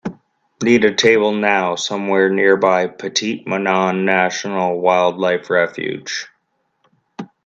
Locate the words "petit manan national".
2.87-4.79